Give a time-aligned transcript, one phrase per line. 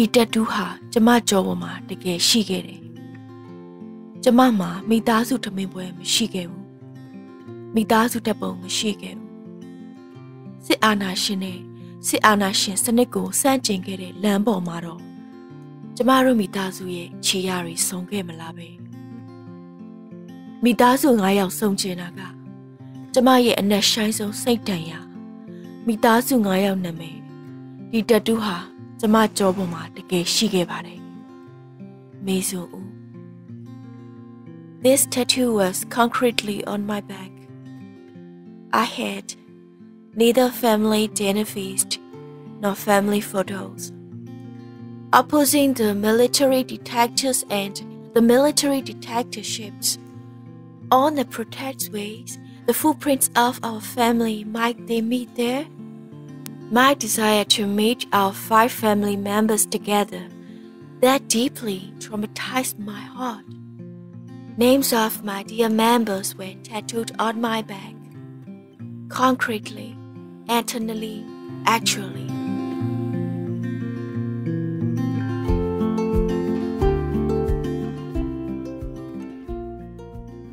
[0.00, 2.80] ဒီတက်တူးဟာကျမကြောပေါ်မှာတကယ်ရှိခဲ့တယ်
[4.22, 6.66] ကျမမှာမိသားစုထမင်းပွဲမရှိခဲ့ဘူး
[7.74, 9.30] မိသားစုတက်ပုံမရှိခဲ့ဘူး
[10.64, 11.58] စစ်အာဏာရှင်နဲ့
[12.06, 15.00] စစ်အာဏာရှင်စနစ်ကိုစန့်ကျင်ခဲ့တဲ့လမ်းပေါ်မှာတော့
[15.96, 18.68] ကျမတို့မိသားစုရဲ့ခြေရတွေဆုံးခဲ့မလားပဲ
[20.64, 22.20] မိသားစု9ယောက်ဆုံးကျင်တာက
[23.12, 25.00] ကျမရဲ့အနက်ရှိုင်းဆုံးစိတ်တန်ရာ
[25.86, 27.18] မိသားစု9ယောက်နာမည်
[27.92, 28.58] ဒီတတူးဟာ
[28.99, 31.01] ကျမကြောပေါ်မှာတကယ်ရှိခဲ့ပါတယ်
[32.25, 32.89] မေဆိုဦး
[34.85, 37.31] This tattoo was concretely on my back.
[38.73, 39.25] I had
[40.21, 41.91] neither family dinner feast
[42.61, 43.81] nor family photos.
[45.13, 47.75] Opposing the military detectives and
[48.13, 49.87] the military detectiveships,
[50.91, 55.65] on the protect ways, the footprints of our family might they meet there?
[56.70, 60.28] My desire to meet our five family members together
[61.00, 63.46] that deeply traumatized my heart.
[64.58, 67.94] Names of my dear members were tattooed on my back.
[69.08, 69.96] Concretely,
[70.48, 71.24] eternally,
[71.64, 72.37] actually.